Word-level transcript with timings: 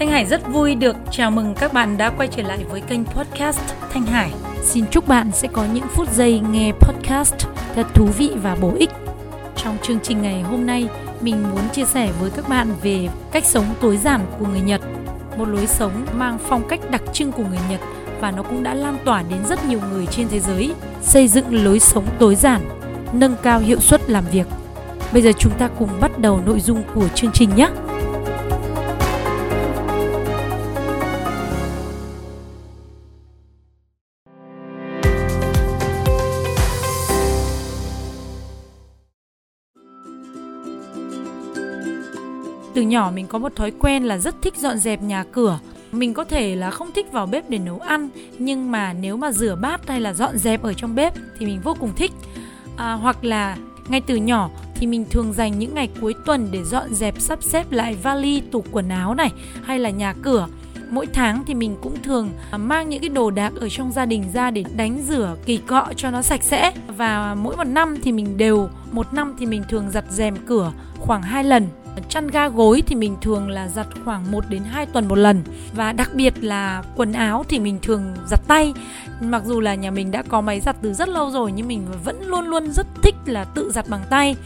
Thanh 0.00 0.08
Hải 0.08 0.26
rất 0.26 0.48
vui 0.48 0.74
được 0.74 0.96
chào 1.10 1.30
mừng 1.30 1.54
các 1.54 1.72
bạn 1.72 1.98
đã 1.98 2.10
quay 2.10 2.28
trở 2.28 2.42
lại 2.42 2.58
với 2.70 2.80
kênh 2.80 3.04
podcast 3.04 3.60
Thanh 3.92 4.02
Hải. 4.06 4.30
Xin 4.62 4.84
chúc 4.90 5.08
bạn 5.08 5.30
sẽ 5.32 5.48
có 5.52 5.64
những 5.74 5.84
phút 5.88 6.12
giây 6.12 6.40
nghe 6.50 6.72
podcast 6.72 7.34
thật 7.74 7.86
thú 7.94 8.06
vị 8.18 8.30
và 8.42 8.56
bổ 8.60 8.74
ích. 8.78 8.90
Trong 9.56 9.76
chương 9.82 9.98
trình 10.02 10.22
ngày 10.22 10.42
hôm 10.42 10.66
nay, 10.66 10.88
mình 11.20 11.42
muốn 11.42 11.68
chia 11.72 11.84
sẻ 11.84 12.10
với 12.20 12.30
các 12.30 12.48
bạn 12.48 12.68
về 12.82 13.08
cách 13.32 13.44
sống 13.44 13.64
tối 13.80 13.96
giản 13.96 14.20
của 14.38 14.46
người 14.46 14.60
Nhật. 14.60 14.80
Một 15.36 15.48
lối 15.48 15.66
sống 15.66 16.06
mang 16.14 16.38
phong 16.48 16.68
cách 16.68 16.90
đặc 16.90 17.02
trưng 17.12 17.32
của 17.32 17.44
người 17.44 17.60
Nhật 17.70 17.80
và 18.20 18.30
nó 18.30 18.42
cũng 18.42 18.62
đã 18.62 18.74
lan 18.74 18.98
tỏa 19.04 19.22
đến 19.30 19.38
rất 19.48 19.66
nhiều 19.66 19.80
người 19.92 20.06
trên 20.06 20.28
thế 20.28 20.40
giới. 20.40 20.74
Xây 21.02 21.28
dựng 21.28 21.64
lối 21.64 21.80
sống 21.80 22.04
tối 22.18 22.34
giản, 22.34 22.60
nâng 23.12 23.36
cao 23.42 23.60
hiệu 23.60 23.80
suất 23.80 24.10
làm 24.10 24.24
việc. 24.32 24.46
Bây 25.12 25.22
giờ 25.22 25.32
chúng 25.38 25.52
ta 25.58 25.68
cùng 25.78 25.88
bắt 26.00 26.18
đầu 26.18 26.40
nội 26.46 26.60
dung 26.60 26.82
của 26.94 27.08
chương 27.14 27.32
trình 27.32 27.50
nhé. 27.56 27.68
Từ 42.74 42.82
nhỏ 42.82 43.12
mình 43.14 43.26
có 43.26 43.38
một 43.38 43.56
thói 43.56 43.70
quen 43.70 44.04
là 44.04 44.18
rất 44.18 44.34
thích 44.42 44.56
dọn 44.56 44.78
dẹp 44.78 45.02
nhà 45.02 45.24
cửa. 45.32 45.58
Mình 45.92 46.14
có 46.14 46.24
thể 46.24 46.56
là 46.56 46.70
không 46.70 46.90
thích 46.94 47.12
vào 47.12 47.26
bếp 47.26 47.50
để 47.50 47.58
nấu 47.58 47.78
ăn 47.78 48.08
nhưng 48.38 48.70
mà 48.70 48.92
nếu 48.92 49.16
mà 49.16 49.32
rửa 49.32 49.56
bát 49.60 49.88
hay 49.88 50.00
là 50.00 50.12
dọn 50.12 50.38
dẹp 50.38 50.62
ở 50.62 50.72
trong 50.72 50.94
bếp 50.94 51.14
thì 51.38 51.46
mình 51.46 51.60
vô 51.64 51.76
cùng 51.80 51.92
thích. 51.96 52.12
À, 52.76 52.92
hoặc 52.92 53.24
là 53.24 53.56
ngay 53.88 54.00
từ 54.00 54.16
nhỏ 54.16 54.50
thì 54.74 54.86
mình 54.86 55.04
thường 55.10 55.32
dành 55.32 55.58
những 55.58 55.74
ngày 55.74 55.88
cuối 56.00 56.14
tuần 56.26 56.48
để 56.50 56.64
dọn 56.64 56.94
dẹp 56.94 57.20
sắp 57.20 57.42
xếp 57.42 57.72
lại 57.72 57.96
vali 58.02 58.40
tủ 58.40 58.64
quần 58.70 58.88
áo 58.88 59.14
này 59.14 59.32
hay 59.62 59.78
là 59.78 59.90
nhà 59.90 60.14
cửa. 60.22 60.48
Mỗi 60.90 61.06
tháng 61.06 61.44
thì 61.46 61.54
mình 61.54 61.76
cũng 61.82 62.02
thường 62.02 62.30
à, 62.50 62.58
mang 62.58 62.88
những 62.88 63.00
cái 63.00 63.08
đồ 63.08 63.30
đạc 63.30 63.52
ở 63.60 63.68
trong 63.68 63.92
gia 63.92 64.06
đình 64.06 64.24
ra 64.34 64.50
để 64.50 64.64
đánh 64.76 65.02
rửa 65.08 65.36
kỳ 65.46 65.56
cọ 65.56 65.86
cho 65.96 66.10
nó 66.10 66.22
sạch 66.22 66.42
sẽ. 66.42 66.72
Và 66.96 67.34
mỗi 67.34 67.56
một 67.56 67.64
năm 67.64 67.96
thì 68.02 68.12
mình 68.12 68.36
đều 68.36 68.68
một 68.92 69.14
năm 69.14 69.34
thì 69.38 69.46
mình 69.46 69.62
thường 69.68 69.90
giặt 69.90 70.04
rèm 70.10 70.36
cửa 70.46 70.72
khoảng 70.98 71.22
2 71.22 71.44
lần 71.44 71.66
chăn 72.10 72.26
ga 72.26 72.48
gối 72.48 72.82
thì 72.86 72.94
mình 72.94 73.16
thường 73.20 73.48
là 73.48 73.68
giặt 73.68 73.86
khoảng 74.04 74.30
1 74.30 74.44
đến 74.48 74.62
2 74.64 74.86
tuần 74.86 75.08
một 75.08 75.18
lần. 75.18 75.42
Và 75.74 75.92
đặc 75.92 76.10
biệt 76.14 76.34
là 76.44 76.82
quần 76.96 77.12
áo 77.12 77.44
thì 77.48 77.58
mình 77.58 77.78
thường 77.82 78.14
giặt 78.26 78.40
tay. 78.46 78.74
Mặc 79.20 79.42
dù 79.46 79.60
là 79.60 79.74
nhà 79.74 79.90
mình 79.90 80.10
đã 80.10 80.22
có 80.22 80.40
máy 80.40 80.60
giặt 80.60 80.76
từ 80.82 80.94
rất 80.94 81.08
lâu 81.08 81.30
rồi, 81.30 81.52
nhưng 81.52 81.68
mình 81.68 81.86
vẫn 82.04 82.22
luôn 82.26 82.44
luôn 82.46 82.72
rất 82.72 82.86
thích 83.02 83.14
là 83.24 83.44
tự 83.44 83.70
giặt 83.70 83.88
bằng 83.88 84.02
tay. 84.10 84.36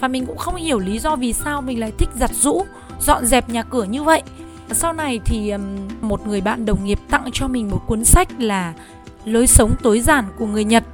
Và 0.00 0.08
mình 0.08 0.26
cũng 0.26 0.36
không 0.36 0.54
hiểu 0.54 0.78
lý 0.78 0.98
do 0.98 1.16
vì 1.16 1.32
sao 1.32 1.62
mình 1.62 1.80
lại 1.80 1.92
thích 1.98 2.08
giặt 2.14 2.30
rũ, 2.34 2.66
dọn 3.00 3.26
dẹp 3.26 3.48
nhà 3.48 3.62
cửa 3.62 3.84
như 3.84 4.02
vậy. 4.02 4.22
Sau 4.72 4.92
này 4.92 5.20
thì 5.24 5.52
một 6.00 6.26
người 6.26 6.40
bạn 6.40 6.66
đồng 6.66 6.84
nghiệp 6.84 6.98
tặng 7.10 7.30
cho 7.32 7.48
mình 7.48 7.70
một 7.70 7.82
cuốn 7.86 8.04
sách 8.04 8.28
là 8.38 8.72
lối 9.24 9.46
sống 9.46 9.74
tối 9.82 10.00
giản 10.00 10.24
của 10.38 10.46
người 10.46 10.64
nhật 10.64 10.84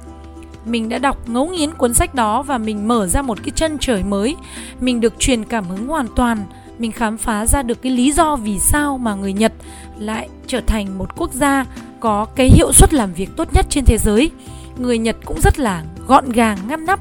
mình 0.65 0.89
đã 0.89 0.97
đọc 0.97 1.29
ngấu 1.29 1.47
nghiến 1.47 1.73
cuốn 1.73 1.93
sách 1.93 2.15
đó 2.15 2.41
và 2.41 2.57
mình 2.57 2.87
mở 2.87 3.07
ra 3.07 3.21
một 3.21 3.37
cái 3.43 3.51
chân 3.55 3.77
trời 3.79 4.03
mới. 4.03 4.35
Mình 4.79 5.01
được 5.01 5.19
truyền 5.19 5.43
cảm 5.43 5.65
hứng 5.65 5.87
hoàn 5.87 6.07
toàn. 6.15 6.45
Mình 6.79 6.91
khám 6.91 7.17
phá 7.17 7.45
ra 7.45 7.63
được 7.63 7.81
cái 7.81 7.91
lý 7.91 8.11
do 8.11 8.35
vì 8.35 8.59
sao 8.59 8.97
mà 8.97 9.15
người 9.15 9.33
nhật 9.33 9.53
lại 9.99 10.29
trở 10.47 10.61
thành 10.61 10.97
một 10.97 11.17
quốc 11.17 11.33
gia 11.33 11.65
có 11.99 12.25
cái 12.25 12.49
hiệu 12.49 12.71
suất 12.73 12.93
làm 12.93 13.13
việc 13.13 13.29
tốt 13.37 13.53
nhất 13.53 13.65
trên 13.69 13.85
thế 13.85 13.97
giới. 13.97 14.31
Người 14.77 14.97
nhật 14.97 15.15
cũng 15.25 15.41
rất 15.41 15.59
là 15.59 15.83
gọn 16.07 16.29
gàng 16.29 16.57
ngăn 16.67 16.85
nắp 16.85 16.99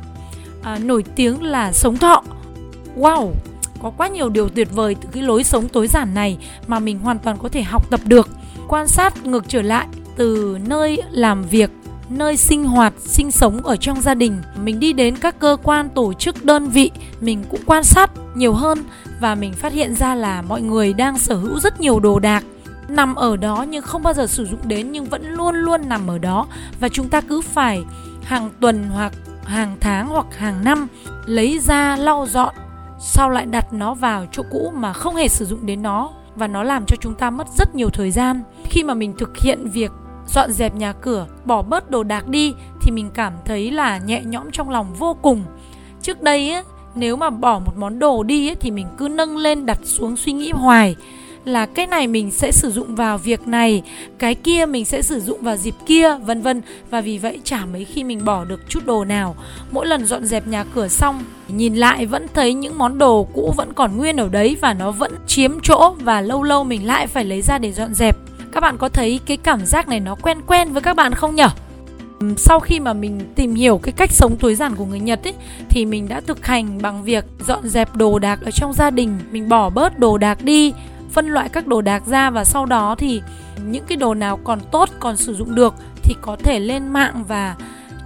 à, 0.63 0.79
nổi 0.79 1.05
tiếng 1.17 1.43
là 1.43 1.73
sống 1.73 1.97
thọ. 1.97 2.23
Wow 2.97 3.33
có 3.83 3.91
quá 3.91 4.09
nhiều 4.09 4.29
điều 4.29 4.49
tuyệt 4.49 4.69
vời 4.73 4.97
từ 5.01 5.09
cái 5.13 5.23
lối 5.23 5.45
sống 5.45 5.69
tối 5.69 5.87
giản 5.87 6.15
này 6.15 6.39
mà 6.67 6.79
mình 6.79 6.99
hoàn 6.99 7.19
toàn 7.19 7.37
có 7.39 7.49
thể 7.49 7.63
học 7.63 7.91
tập 7.91 8.01
được. 8.05 8.29
Quan 8.69 8.89
sát 8.89 9.27
ngược 9.27 9.49
trở 9.49 9.63
lại 9.63 9.87
từ 10.17 10.59
nơi 10.67 11.03
làm 11.11 11.43
việc 11.43 11.71
nơi 12.11 12.37
sinh 12.37 12.65
hoạt, 12.65 12.93
sinh 12.99 13.31
sống 13.31 13.63
ở 13.63 13.77
trong 13.77 14.01
gia 14.01 14.15
đình. 14.15 14.39
Mình 14.63 14.81
đi 14.81 14.93
đến 14.93 15.17
các 15.17 15.39
cơ 15.39 15.57
quan, 15.63 15.89
tổ 15.89 16.13
chức, 16.13 16.45
đơn 16.45 16.69
vị, 16.69 16.91
mình 17.21 17.45
cũng 17.51 17.61
quan 17.67 17.85
sát 17.85 18.11
nhiều 18.35 18.53
hơn 18.53 18.79
và 19.21 19.35
mình 19.35 19.53
phát 19.53 19.73
hiện 19.73 19.95
ra 19.95 20.15
là 20.15 20.43
mọi 20.43 20.63
người 20.63 20.93
đang 20.93 21.19
sở 21.19 21.35
hữu 21.35 21.61
rất 21.61 21.81
nhiều 21.81 22.01
đồ 22.01 22.19
đạc, 22.19 22.45
nằm 22.89 23.15
ở 23.15 23.37
đó 23.37 23.65
nhưng 23.69 23.83
không 23.83 24.03
bao 24.03 24.15
giờ 24.15 24.27
sử 24.27 24.47
dụng 24.47 24.61
đến 24.65 24.93
nhưng 24.93 25.05
vẫn 25.05 25.27
luôn 25.27 25.55
luôn 25.55 25.89
nằm 25.89 26.11
ở 26.11 26.19
đó. 26.19 26.47
Và 26.81 26.89
chúng 26.89 27.09
ta 27.09 27.21
cứ 27.21 27.41
phải 27.41 27.85
hàng 28.23 28.51
tuần 28.61 28.85
hoặc 28.93 29.13
hàng 29.45 29.77
tháng 29.81 30.09
hoặc 30.09 30.27
hàng 30.39 30.65
năm 30.65 30.87
lấy 31.27 31.59
ra, 31.59 31.97
lau 31.97 32.27
dọn, 32.27 32.55
sau 33.01 33.31
lại 33.31 33.47
đặt 33.47 33.73
nó 33.73 33.95
vào 33.95 34.27
chỗ 34.33 34.43
cũ 34.51 34.73
mà 34.77 34.93
không 34.93 35.17
hề 35.17 35.29
sử 35.29 35.45
dụng 35.45 35.67
đến 35.67 35.83
nó. 35.83 36.11
Và 36.35 36.47
nó 36.47 36.63
làm 36.63 36.85
cho 36.87 36.97
chúng 37.01 37.15
ta 37.15 37.31
mất 37.31 37.47
rất 37.59 37.75
nhiều 37.75 37.91
thời 37.91 38.11
gian. 38.11 38.43
Khi 38.65 38.83
mà 38.83 38.95
mình 38.95 39.15
thực 39.19 39.39
hiện 39.39 39.71
việc 39.71 39.91
dọn 40.35 40.53
dẹp 40.53 40.75
nhà 40.75 40.93
cửa 40.93 41.27
bỏ 41.45 41.63
bớt 41.63 41.91
đồ 41.91 42.03
đạc 42.03 42.29
đi 42.29 42.55
thì 42.81 42.91
mình 42.91 43.11
cảm 43.15 43.33
thấy 43.45 43.71
là 43.71 43.99
nhẹ 43.99 44.23
nhõm 44.25 44.51
trong 44.51 44.71
lòng 44.71 44.95
vô 44.99 45.17
cùng. 45.23 45.45
Trước 46.03 46.23
đây 46.23 46.51
ấy, 46.51 46.63
nếu 46.95 47.17
mà 47.17 47.31
bỏ 47.31 47.59
một 47.59 47.73
món 47.77 47.99
đồ 47.99 48.23
đi 48.23 48.49
ấy, 48.49 48.55
thì 48.55 48.71
mình 48.71 48.87
cứ 48.99 49.09
nâng 49.09 49.37
lên 49.37 49.67
đặt 49.67 49.79
xuống 49.83 50.17
suy 50.17 50.33
nghĩ 50.33 50.51
hoài 50.51 50.97
là 51.45 51.67
cái 51.67 51.87
này 51.87 52.07
mình 52.07 52.31
sẽ 52.31 52.53
sử 52.53 52.71
dụng 52.71 52.95
vào 52.95 53.19
việc 53.19 53.47
này 53.47 53.83
cái 54.19 54.35
kia 54.35 54.67
mình 54.67 54.85
sẽ 54.85 55.03
sử 55.03 55.21
dụng 55.21 55.43
vào 55.43 55.57
dịp 55.57 55.75
kia 55.87 56.17
vân 56.17 56.43
vân. 56.43 56.63
Và 56.91 57.01
vì 57.01 57.19
vậy 57.19 57.41
chả 57.45 57.67
mấy 57.67 57.85
khi 57.85 58.05
mình 58.05 58.25
bỏ 58.25 58.45
được 58.45 58.61
chút 58.69 58.87
đồ 58.87 59.05
nào. 59.05 59.37
Mỗi 59.71 59.87
lần 59.87 60.07
dọn 60.07 60.27
dẹp 60.27 60.47
nhà 60.47 60.65
cửa 60.75 60.89
xong 60.89 61.25
nhìn 61.49 61.75
lại 61.75 62.07
vẫn 62.07 62.27
thấy 62.35 62.55
những 62.55 62.79
món 62.79 62.99
đồ 62.99 63.29
cũ 63.35 63.55
vẫn 63.57 63.73
còn 63.73 63.97
nguyên 63.97 64.17
ở 64.17 64.29
đấy 64.29 64.57
và 64.61 64.75
nó 64.75 64.91
vẫn 64.91 65.13
chiếm 65.27 65.61
chỗ 65.63 65.95
và 66.01 66.21
lâu 66.21 66.43
lâu 66.43 66.65
mình 66.65 66.87
lại 66.87 67.07
phải 67.07 67.25
lấy 67.25 67.43
ra 67.43 67.59
để 67.59 67.73
dọn 67.73 67.95
dẹp 67.95 68.17
các 68.53 68.61
bạn 68.61 68.79
có 68.79 68.89
thấy 68.89 69.21
cái 69.27 69.37
cảm 69.37 69.67
giác 69.67 69.89
này 69.89 70.01
nó 70.01 70.15
quen 70.15 70.39
quen 70.47 70.73
với 70.73 70.83
các 70.83 70.97
bạn 70.97 71.15
không 71.15 71.35
nhở? 71.35 71.49
Sau 72.37 72.61
khi 72.61 72.81
mà 72.81 72.93
mình 72.93 73.21
tìm 73.35 73.55
hiểu 73.55 73.81
cái 73.83 73.93
cách 73.93 74.11
sống 74.13 74.37
tối 74.37 74.55
giản 74.55 74.77
của 74.77 74.85
người 74.85 75.01
Nhật 75.01 75.25
ấy 75.25 75.35
thì 75.69 75.87
mình 75.87 76.09
đã 76.09 76.21
thực 76.21 76.47
hành 76.47 76.83
bằng 76.83 77.03
việc 77.03 77.25
dọn 77.47 77.69
dẹp 77.69 77.97
đồ 77.97 78.19
đạc 78.19 78.41
ở 78.45 78.51
trong 78.51 78.73
gia 78.73 78.91
đình, 78.91 79.19
mình 79.31 79.49
bỏ 79.49 79.71
bớt 79.71 79.99
đồ 79.99 80.19
đạc 80.19 80.45
đi, 80.45 80.73
phân 81.11 81.29
loại 81.29 81.49
các 81.49 81.67
đồ 81.67 81.81
đạc 81.81 82.07
ra 82.07 82.31
và 82.31 82.45
sau 82.45 82.67
đó 82.67 82.95
thì 82.99 83.23
những 83.67 83.85
cái 83.89 83.97
đồ 83.97 84.15
nào 84.15 84.37
còn 84.45 84.61
tốt 84.71 84.89
còn 85.01 85.17
sử 85.17 85.35
dụng 85.35 85.55
được 85.55 85.75
thì 86.03 86.15
có 86.21 86.37
thể 86.43 86.61
lên 86.61 86.89
mạng 86.89 87.25
và 87.29 87.57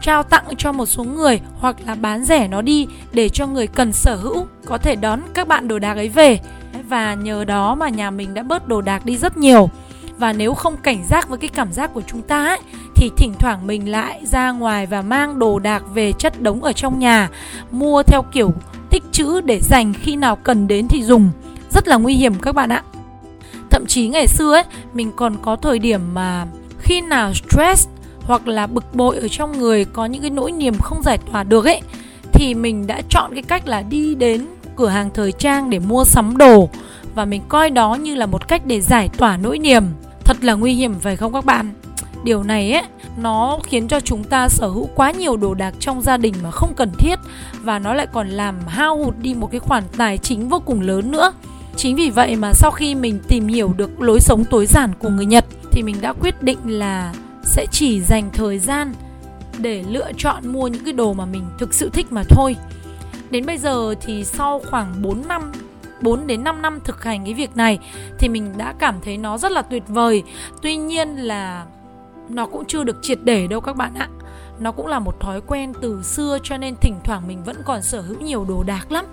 trao 0.00 0.22
tặng 0.22 0.44
cho 0.58 0.72
một 0.72 0.86
số 0.86 1.04
người 1.04 1.40
hoặc 1.58 1.76
là 1.86 1.94
bán 1.94 2.24
rẻ 2.24 2.48
nó 2.48 2.62
đi 2.62 2.86
để 3.12 3.28
cho 3.28 3.46
người 3.46 3.66
cần 3.66 3.92
sở 3.92 4.16
hữu 4.16 4.46
có 4.64 4.78
thể 4.78 4.96
đón 4.96 5.20
các 5.34 5.48
bạn 5.48 5.68
đồ 5.68 5.78
đạc 5.78 5.96
ấy 5.96 6.08
về. 6.08 6.40
Và 6.88 7.14
nhờ 7.14 7.44
đó 7.44 7.74
mà 7.74 7.88
nhà 7.88 8.10
mình 8.10 8.34
đã 8.34 8.42
bớt 8.42 8.68
đồ 8.68 8.80
đạc 8.80 9.06
đi 9.06 9.16
rất 9.16 9.36
nhiều 9.36 9.70
và 10.18 10.32
nếu 10.32 10.54
không 10.54 10.76
cảnh 10.76 11.04
giác 11.08 11.28
với 11.28 11.38
cái 11.38 11.48
cảm 11.48 11.72
giác 11.72 11.94
của 11.94 12.02
chúng 12.06 12.22
ta 12.22 12.46
ấy, 12.46 12.60
thì 12.94 13.10
thỉnh 13.16 13.34
thoảng 13.38 13.66
mình 13.66 13.90
lại 13.90 14.20
ra 14.26 14.50
ngoài 14.50 14.86
và 14.86 15.02
mang 15.02 15.38
đồ 15.38 15.58
đạc 15.58 15.82
về 15.94 16.12
chất 16.12 16.42
đống 16.42 16.62
ở 16.64 16.72
trong 16.72 16.98
nhà 16.98 17.30
mua 17.70 18.02
theo 18.02 18.22
kiểu 18.32 18.52
tích 18.90 19.02
chữ 19.12 19.40
để 19.40 19.60
dành 19.62 19.94
khi 20.02 20.16
nào 20.16 20.36
cần 20.36 20.68
đến 20.68 20.88
thì 20.88 21.02
dùng. 21.02 21.30
Rất 21.70 21.88
là 21.88 21.96
nguy 21.96 22.14
hiểm 22.14 22.34
các 22.42 22.54
bạn 22.54 22.72
ạ. 22.72 22.82
Thậm 23.70 23.86
chí 23.86 24.08
ngày 24.08 24.26
xưa 24.26 24.54
ấy 24.54 24.64
mình 24.92 25.12
còn 25.16 25.36
có 25.42 25.56
thời 25.56 25.78
điểm 25.78 26.00
mà 26.14 26.46
khi 26.78 27.00
nào 27.00 27.32
stress 27.34 27.88
hoặc 28.22 28.48
là 28.48 28.66
bực 28.66 28.94
bội 28.94 29.16
ở 29.16 29.28
trong 29.28 29.58
người 29.58 29.84
có 29.84 30.06
những 30.06 30.22
cái 30.22 30.30
nỗi 30.30 30.52
niềm 30.52 30.78
không 30.78 31.02
giải 31.02 31.18
tỏa 31.18 31.44
được 31.44 31.64
ấy 31.64 31.80
thì 32.32 32.54
mình 32.54 32.86
đã 32.86 33.02
chọn 33.08 33.34
cái 33.34 33.42
cách 33.42 33.68
là 33.68 33.82
đi 33.82 34.14
đến 34.14 34.46
cửa 34.76 34.88
hàng 34.88 35.10
thời 35.14 35.32
trang 35.32 35.70
để 35.70 35.78
mua 35.78 36.04
sắm 36.04 36.36
đồ. 36.36 36.68
Và 37.14 37.24
mình 37.24 37.42
coi 37.48 37.70
đó 37.70 37.94
như 37.94 38.14
là 38.14 38.26
một 38.26 38.48
cách 38.48 38.66
để 38.66 38.80
giải 38.80 39.08
tỏa 39.08 39.36
nỗi 39.36 39.58
niềm 39.58 39.84
thật 40.24 40.44
là 40.44 40.54
nguy 40.54 40.74
hiểm 40.74 40.94
phải 41.00 41.16
không 41.16 41.32
các 41.32 41.44
bạn? 41.44 41.72
Điều 42.24 42.42
này 42.42 42.72
ấy, 42.72 42.82
nó 43.16 43.58
khiến 43.64 43.88
cho 43.88 44.00
chúng 44.00 44.24
ta 44.24 44.48
sở 44.48 44.66
hữu 44.66 44.88
quá 44.94 45.10
nhiều 45.10 45.36
đồ 45.36 45.54
đạc 45.54 45.74
trong 45.80 46.02
gia 46.02 46.16
đình 46.16 46.34
mà 46.42 46.50
không 46.50 46.74
cần 46.76 46.90
thiết 46.98 47.18
và 47.62 47.78
nó 47.78 47.94
lại 47.94 48.06
còn 48.12 48.28
làm 48.28 48.54
hao 48.66 48.96
hụt 48.96 49.14
đi 49.18 49.34
một 49.34 49.50
cái 49.50 49.60
khoản 49.60 49.84
tài 49.96 50.18
chính 50.18 50.48
vô 50.48 50.60
cùng 50.64 50.80
lớn 50.80 51.10
nữa. 51.10 51.32
Chính 51.76 51.96
vì 51.96 52.10
vậy 52.10 52.36
mà 52.36 52.52
sau 52.52 52.70
khi 52.70 52.94
mình 52.94 53.18
tìm 53.28 53.48
hiểu 53.48 53.72
được 53.76 54.00
lối 54.00 54.20
sống 54.20 54.44
tối 54.44 54.66
giản 54.66 54.92
của 54.98 55.08
người 55.08 55.26
nhật 55.26 55.44
thì 55.70 55.82
mình 55.82 55.96
đã 56.00 56.12
quyết 56.12 56.42
định 56.42 56.58
là 56.64 57.14
sẽ 57.44 57.66
chỉ 57.70 58.00
dành 58.00 58.30
thời 58.32 58.58
gian 58.58 58.94
để 59.58 59.84
lựa 59.88 60.12
chọn 60.16 60.48
mua 60.52 60.68
những 60.68 60.84
cái 60.84 60.92
đồ 60.92 61.12
mà 61.12 61.24
mình 61.24 61.42
thực 61.58 61.74
sự 61.74 61.90
thích 61.92 62.06
mà 62.10 62.22
thôi. 62.28 62.56
Đến 63.30 63.46
bây 63.46 63.58
giờ 63.58 63.94
thì 64.00 64.24
sau 64.24 64.60
khoảng 64.70 65.02
4 65.02 65.28
năm 65.28 65.52
4 66.04 66.26
đến 66.26 66.44
5 66.44 66.62
năm 66.62 66.78
thực 66.84 67.04
hành 67.04 67.24
cái 67.24 67.34
việc 67.34 67.56
này 67.56 67.78
thì 68.18 68.28
mình 68.28 68.52
đã 68.56 68.74
cảm 68.78 68.94
thấy 69.02 69.16
nó 69.18 69.38
rất 69.38 69.52
là 69.52 69.62
tuyệt 69.62 69.82
vời. 69.88 70.22
Tuy 70.62 70.76
nhiên 70.76 71.16
là 71.16 71.66
nó 72.28 72.46
cũng 72.46 72.64
chưa 72.64 72.84
được 72.84 72.96
triệt 73.02 73.18
để 73.24 73.46
đâu 73.46 73.60
các 73.60 73.76
bạn 73.76 73.94
ạ. 73.94 74.08
Nó 74.58 74.72
cũng 74.72 74.86
là 74.86 74.98
một 74.98 75.20
thói 75.20 75.40
quen 75.40 75.72
từ 75.82 76.02
xưa 76.02 76.38
cho 76.42 76.56
nên 76.56 76.76
thỉnh 76.76 76.94
thoảng 77.04 77.28
mình 77.28 77.44
vẫn 77.44 77.56
còn 77.64 77.82
sở 77.82 78.00
hữu 78.00 78.20
nhiều 78.20 78.44
đồ 78.48 78.62
đạc 78.62 78.92
lắm. 78.92 79.04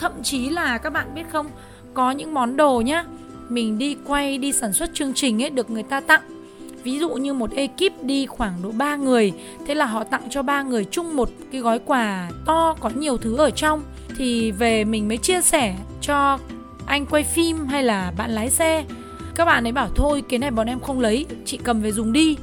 Thậm 0.00 0.12
chí 0.22 0.48
là 0.48 0.78
các 0.78 0.92
bạn 0.92 1.14
biết 1.14 1.24
không, 1.32 1.46
có 1.94 2.10
những 2.10 2.34
món 2.34 2.56
đồ 2.56 2.80
nhá, 2.80 3.04
mình 3.48 3.78
đi 3.78 3.96
quay 4.06 4.38
đi 4.38 4.52
sản 4.52 4.72
xuất 4.72 4.94
chương 4.94 5.12
trình 5.14 5.42
ấy 5.42 5.50
được 5.50 5.70
người 5.70 5.82
ta 5.82 6.00
tặng 6.00 6.22
ví 6.84 6.98
dụ 6.98 7.08
như 7.08 7.34
một 7.34 7.50
ekip 7.50 8.02
đi 8.02 8.26
khoảng 8.26 8.62
độ 8.62 8.70
3 8.70 8.96
người 8.96 9.32
thế 9.66 9.74
là 9.74 9.86
họ 9.86 10.04
tặng 10.04 10.22
cho 10.30 10.42
ba 10.42 10.62
người 10.62 10.84
chung 10.84 11.16
một 11.16 11.30
cái 11.52 11.60
gói 11.60 11.78
quà 11.78 12.30
to 12.46 12.74
có 12.80 12.90
nhiều 12.94 13.16
thứ 13.16 13.36
ở 13.36 13.50
trong 13.50 13.82
thì 14.16 14.50
về 14.50 14.84
mình 14.84 15.08
mới 15.08 15.16
chia 15.16 15.40
sẻ 15.40 15.76
cho 16.06 16.38
anh 16.86 17.06
quay 17.06 17.24
phim 17.24 17.66
hay 17.66 17.82
là 17.82 18.12
bạn 18.16 18.30
lái 18.30 18.50
xe? 18.50 18.84
Các 19.34 19.44
bạn 19.44 19.66
ấy 19.66 19.72
bảo, 19.72 19.88
thôi, 19.94 20.22
cái 20.28 20.38
này 20.38 20.50
bọn 20.50 20.66
em 20.66 20.80
không 20.80 21.00
lấy, 21.00 21.26
chị 21.44 21.58
cầm 21.64 21.80
về 21.82 21.92
dùng 21.92 22.12
đi. 22.12 22.36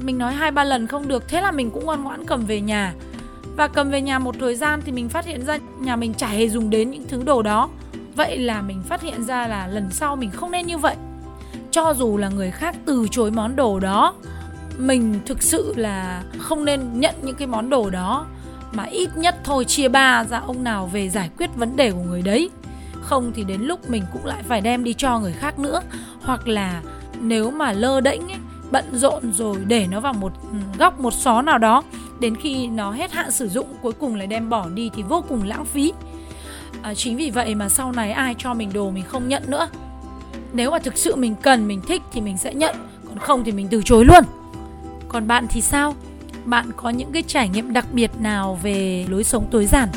Mình 0.00 0.18
nói 0.18 0.34
hai 0.34 0.50
ba 0.50 0.64
lần 0.64 0.86
không 0.86 1.08
được, 1.08 1.28
thế 1.28 1.40
là 1.40 1.50
mình 1.50 1.70
cũng 1.70 1.84
ngoan 1.84 2.04
ngoãn 2.04 2.26
cầm 2.26 2.46
về 2.46 2.60
nhà. 2.60 2.94
Và 3.56 3.68
cầm 3.68 3.90
về 3.90 4.00
nhà 4.00 4.18
một 4.18 4.34
thời 4.40 4.54
gian 4.54 4.80
thì 4.84 4.92
mình 4.92 5.08
phát 5.08 5.26
hiện 5.26 5.46
ra 5.46 5.58
nhà 5.80 5.96
mình 5.96 6.14
chả 6.14 6.28
hề 6.28 6.48
dùng 6.48 6.70
đến 6.70 6.90
những 6.90 7.04
thứ 7.08 7.22
đồ 7.22 7.42
đó. 7.42 7.68
Vậy 8.16 8.38
là 8.38 8.62
mình 8.62 8.82
phát 8.88 9.02
hiện 9.02 9.24
ra 9.24 9.48
là 9.48 9.66
lần 9.66 9.90
sau 9.90 10.16
mình 10.16 10.30
không 10.30 10.50
nên 10.50 10.66
như 10.66 10.78
vậy. 10.78 10.96
Cho 11.70 11.94
dù 11.94 12.16
là 12.16 12.28
người 12.28 12.50
khác 12.50 12.76
từ 12.86 13.06
chối 13.10 13.30
món 13.30 13.56
đồ 13.56 13.80
đó, 13.80 14.14
mình 14.78 15.20
thực 15.26 15.42
sự 15.42 15.74
là 15.76 16.22
không 16.38 16.64
nên 16.64 17.00
nhận 17.00 17.14
những 17.22 17.36
cái 17.36 17.48
món 17.48 17.70
đồ 17.70 17.90
đó, 17.90 18.26
mà 18.72 18.84
ít 18.84 19.10
nhất 19.16 19.36
thôi 19.44 19.64
chia 19.64 19.88
ba 19.88 20.24
ra 20.24 20.38
ông 20.38 20.64
nào 20.64 20.86
về 20.86 21.08
giải 21.08 21.30
quyết 21.38 21.50
vấn 21.56 21.76
đề 21.76 21.90
của 21.90 22.02
người 22.02 22.22
đấy 22.22 22.50
không 23.08 23.32
thì 23.34 23.44
đến 23.44 23.60
lúc 23.60 23.90
mình 23.90 24.02
cũng 24.12 24.26
lại 24.26 24.42
phải 24.42 24.60
đem 24.60 24.84
đi 24.84 24.94
cho 24.94 25.18
người 25.18 25.32
khác 25.32 25.58
nữa. 25.58 25.80
Hoặc 26.22 26.48
là 26.48 26.82
nếu 27.20 27.50
mà 27.50 27.72
lơ 27.72 28.00
đễnh 28.00 28.20
ấy, 28.20 28.38
bận 28.70 28.84
rộn 28.92 29.32
rồi 29.32 29.56
để 29.66 29.86
nó 29.90 30.00
vào 30.00 30.12
một 30.12 30.32
góc 30.78 31.00
một 31.00 31.14
xó 31.14 31.42
nào 31.42 31.58
đó 31.58 31.82
đến 32.20 32.36
khi 32.36 32.66
nó 32.66 32.90
hết 32.90 33.12
hạn 33.12 33.30
sử 33.30 33.48
dụng 33.48 33.66
cuối 33.82 33.92
cùng 33.92 34.14
lại 34.14 34.26
đem 34.26 34.48
bỏ 34.48 34.68
đi 34.68 34.90
thì 34.94 35.02
vô 35.02 35.24
cùng 35.28 35.42
lãng 35.46 35.64
phí. 35.64 35.92
À, 36.82 36.94
chính 36.94 37.16
vì 37.16 37.30
vậy 37.30 37.54
mà 37.54 37.68
sau 37.68 37.92
này 37.92 38.10
ai 38.10 38.34
cho 38.38 38.54
mình 38.54 38.70
đồ 38.72 38.90
mình 38.90 39.04
không 39.04 39.28
nhận 39.28 39.42
nữa. 39.46 39.68
Nếu 40.52 40.70
mà 40.70 40.78
thực 40.78 40.98
sự 40.98 41.16
mình 41.16 41.34
cần 41.42 41.68
mình 41.68 41.80
thích 41.88 42.02
thì 42.12 42.20
mình 42.20 42.38
sẽ 42.38 42.54
nhận 42.54 42.76
còn 43.08 43.18
không 43.18 43.44
thì 43.44 43.52
mình 43.52 43.68
từ 43.70 43.82
chối 43.84 44.04
luôn. 44.04 44.24
Còn 45.08 45.28
bạn 45.28 45.46
thì 45.50 45.60
sao? 45.60 45.94
Bạn 46.44 46.70
có 46.76 46.90
những 46.90 47.12
cái 47.12 47.22
trải 47.22 47.48
nghiệm 47.48 47.72
đặc 47.72 47.86
biệt 47.92 48.10
nào 48.20 48.58
về 48.62 49.06
lối 49.08 49.24
sống 49.24 49.46
tối 49.50 49.66
giản? 49.66 49.88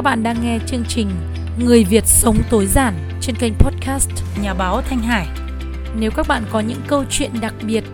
Các 0.00 0.04
bạn 0.04 0.22
đang 0.22 0.36
nghe 0.42 0.58
chương 0.66 0.84
trình 0.88 1.10
Người 1.58 1.84
Việt 1.84 2.06
sống 2.06 2.36
tối 2.50 2.66
giản 2.66 2.94
trên 3.20 3.36
kênh 3.36 3.54
podcast 3.54 4.10
Nhà 4.42 4.54
báo 4.54 4.82
Thanh 4.82 4.98
Hải. 4.98 5.26
Nếu 5.98 6.10
các 6.10 6.28
bạn 6.28 6.42
có 6.50 6.60
những 6.60 6.80
câu 6.86 7.04
chuyện 7.10 7.30
đặc 7.40 7.54
biệt 7.62 7.84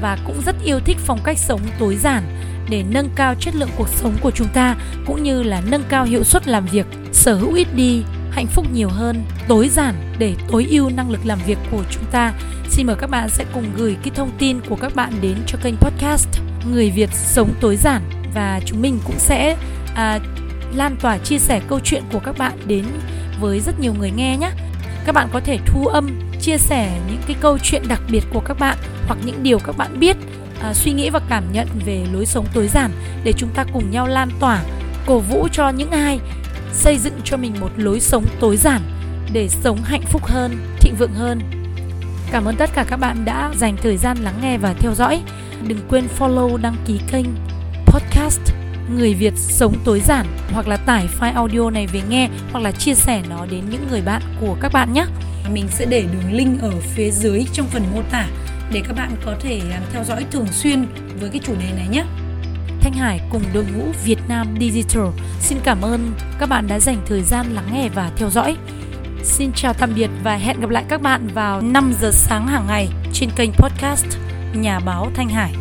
và 0.00 0.18
cũng 0.26 0.42
rất 0.46 0.56
yêu 0.64 0.80
thích 0.80 0.96
phong 1.00 1.18
cách 1.24 1.38
sống 1.38 1.60
tối 1.78 1.96
giản 1.96 2.22
để 2.70 2.84
nâng 2.90 3.08
cao 3.14 3.34
chất 3.40 3.54
lượng 3.54 3.68
cuộc 3.76 3.88
sống 3.88 4.16
của 4.20 4.30
chúng 4.30 4.48
ta 4.54 4.76
cũng 5.06 5.22
như 5.22 5.42
là 5.42 5.62
nâng 5.70 5.82
cao 5.88 6.04
hiệu 6.04 6.24
suất 6.24 6.48
làm 6.48 6.66
việc, 6.66 6.86
sở 7.12 7.34
hữu 7.34 7.54
ít 7.54 7.68
đi, 7.74 8.02
hạnh 8.30 8.46
phúc 8.46 8.66
nhiều 8.72 8.88
hơn, 8.88 9.24
tối 9.48 9.68
giản 9.68 9.94
để 10.18 10.34
tối 10.48 10.66
ưu 10.70 10.90
năng 10.90 11.10
lực 11.10 11.20
làm 11.24 11.38
việc 11.46 11.58
của 11.70 11.82
chúng 11.90 12.04
ta. 12.12 12.34
Xin 12.68 12.86
mời 12.86 12.96
các 13.00 13.10
bạn 13.10 13.28
sẽ 13.28 13.44
cùng 13.54 13.64
gửi 13.76 13.96
cái 14.02 14.10
thông 14.14 14.30
tin 14.38 14.60
của 14.68 14.76
các 14.76 14.94
bạn 14.94 15.12
đến 15.20 15.36
cho 15.46 15.58
kênh 15.62 15.76
podcast 15.76 16.28
Người 16.72 16.90
Việt 16.90 17.10
sống 17.12 17.54
tối 17.60 17.76
giản 17.76 18.02
và 18.34 18.60
chúng 18.64 18.82
mình 18.82 18.98
cũng 19.04 19.18
sẽ 19.18 19.56
à, 19.94 20.18
lan 20.74 20.96
tỏa 21.00 21.18
chia 21.18 21.38
sẻ 21.38 21.60
câu 21.68 21.80
chuyện 21.84 22.02
của 22.12 22.18
các 22.18 22.38
bạn 22.38 22.52
đến 22.66 22.84
với 23.40 23.60
rất 23.60 23.80
nhiều 23.80 23.94
người 23.98 24.10
nghe 24.10 24.36
nhé. 24.36 24.50
Các 25.06 25.14
bạn 25.14 25.28
có 25.32 25.40
thể 25.40 25.58
thu 25.66 25.86
âm, 25.86 26.20
chia 26.40 26.58
sẻ 26.58 27.00
những 27.08 27.22
cái 27.26 27.36
câu 27.40 27.58
chuyện 27.62 27.82
đặc 27.88 28.00
biệt 28.10 28.24
của 28.32 28.40
các 28.40 28.58
bạn 28.58 28.76
hoặc 29.06 29.18
những 29.24 29.42
điều 29.42 29.58
các 29.58 29.76
bạn 29.76 30.00
biết, 30.00 30.16
à, 30.62 30.74
suy 30.74 30.92
nghĩ 30.92 31.10
và 31.10 31.20
cảm 31.28 31.44
nhận 31.52 31.68
về 31.86 32.06
lối 32.12 32.26
sống 32.26 32.46
tối 32.54 32.68
giản 32.68 32.90
để 33.24 33.32
chúng 33.32 33.50
ta 33.54 33.64
cùng 33.72 33.90
nhau 33.90 34.06
lan 34.06 34.28
tỏa, 34.40 34.62
cổ 35.06 35.18
vũ 35.18 35.48
cho 35.52 35.68
những 35.68 35.90
ai 35.90 36.20
xây 36.72 36.98
dựng 36.98 37.14
cho 37.24 37.36
mình 37.36 37.54
một 37.60 37.70
lối 37.76 38.00
sống 38.00 38.24
tối 38.40 38.56
giản 38.56 38.80
để 39.32 39.48
sống 39.48 39.82
hạnh 39.82 40.04
phúc 40.06 40.24
hơn, 40.24 40.56
thịnh 40.80 40.94
vượng 40.98 41.14
hơn. 41.14 41.40
Cảm 42.32 42.44
ơn 42.44 42.56
tất 42.56 42.70
cả 42.74 42.84
các 42.88 42.96
bạn 42.96 43.24
đã 43.24 43.50
dành 43.56 43.76
thời 43.82 43.96
gian 43.96 44.18
lắng 44.18 44.34
nghe 44.42 44.58
và 44.58 44.72
theo 44.72 44.94
dõi. 44.94 45.22
Đừng 45.68 45.78
quên 45.88 46.04
follow 46.18 46.56
đăng 46.56 46.76
ký 46.86 47.00
kênh 47.12 47.26
podcast 47.86 48.59
người 48.96 49.14
Việt 49.14 49.32
sống 49.36 49.74
tối 49.84 50.00
giản 50.00 50.26
hoặc 50.52 50.68
là 50.68 50.76
tải 50.76 51.08
file 51.20 51.34
audio 51.34 51.70
này 51.70 51.86
về 51.86 52.02
nghe 52.08 52.28
hoặc 52.52 52.60
là 52.60 52.72
chia 52.72 52.94
sẻ 52.94 53.22
nó 53.30 53.46
đến 53.50 53.64
những 53.70 53.86
người 53.90 54.02
bạn 54.02 54.22
của 54.40 54.56
các 54.60 54.72
bạn 54.72 54.92
nhé. 54.92 55.04
Mình 55.52 55.68
sẽ 55.70 55.84
để 55.84 56.04
đường 56.12 56.32
link 56.32 56.62
ở 56.62 56.72
phía 56.94 57.10
dưới 57.10 57.44
trong 57.52 57.66
phần 57.66 57.82
mô 57.94 58.02
tả 58.10 58.26
để 58.72 58.82
các 58.88 58.96
bạn 58.96 59.10
có 59.24 59.34
thể 59.40 59.60
à, 59.70 59.80
theo 59.92 60.04
dõi 60.04 60.26
thường 60.30 60.46
xuyên 60.52 60.86
với 61.20 61.30
cái 61.30 61.40
chủ 61.44 61.54
đề 61.54 61.72
này 61.76 61.88
nhé. 61.90 62.04
Thanh 62.80 62.92
Hải 62.92 63.20
cùng 63.30 63.42
đội 63.54 63.64
ngũ 63.64 63.84
Việt 64.04 64.18
Nam 64.28 64.56
Digital 64.60 65.06
xin 65.40 65.58
cảm 65.64 65.80
ơn 65.80 66.12
các 66.38 66.48
bạn 66.48 66.66
đã 66.68 66.80
dành 66.80 66.98
thời 67.06 67.22
gian 67.22 67.46
lắng 67.54 67.68
nghe 67.72 67.88
và 67.94 68.10
theo 68.16 68.30
dõi. 68.30 68.56
Xin 69.22 69.52
chào 69.52 69.72
tạm 69.72 69.92
biệt 69.94 70.10
và 70.24 70.36
hẹn 70.36 70.60
gặp 70.60 70.70
lại 70.70 70.84
các 70.88 71.02
bạn 71.02 71.28
vào 71.34 71.60
5 71.60 71.92
giờ 72.00 72.10
sáng 72.12 72.46
hàng 72.46 72.66
ngày 72.66 72.88
trên 73.12 73.30
kênh 73.36 73.50
podcast 73.52 74.06
Nhà 74.54 74.80
báo 74.80 75.10
Thanh 75.14 75.28
Hải. 75.28 75.54